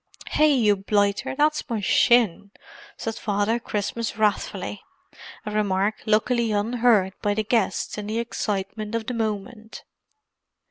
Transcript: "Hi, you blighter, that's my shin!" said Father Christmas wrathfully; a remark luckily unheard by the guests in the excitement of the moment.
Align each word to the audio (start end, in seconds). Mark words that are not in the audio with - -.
"Hi, 0.29 0.45
you 0.45 0.77
blighter, 0.77 1.35
that's 1.35 1.69
my 1.69 1.79
shin!" 1.79 2.49
said 2.97 3.17
Father 3.17 3.59
Christmas 3.59 4.17
wrathfully; 4.17 4.81
a 5.45 5.51
remark 5.51 6.01
luckily 6.07 6.51
unheard 6.51 7.13
by 7.21 7.35
the 7.35 7.43
guests 7.43 7.99
in 7.99 8.07
the 8.07 8.17
excitement 8.17 8.95
of 8.95 9.05
the 9.05 9.13
moment. 9.13 9.83